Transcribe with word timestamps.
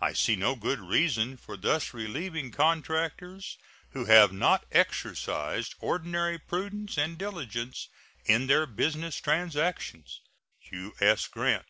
I 0.00 0.12
see 0.12 0.36
no 0.36 0.54
good 0.54 0.78
reason 0.78 1.36
for 1.36 1.56
thus 1.56 1.92
relieving 1.92 2.52
contractors 2.52 3.58
who 3.90 4.04
have 4.04 4.30
not 4.30 4.64
exercised 4.70 5.74
ordinary 5.80 6.38
prudence 6.38 6.96
and 6.96 7.18
diligence 7.18 7.88
in 8.26 8.46
their 8.46 8.66
business 8.66 9.16
transactions. 9.20 10.20
U.S. 10.70 11.26
GRANT. 11.26 11.66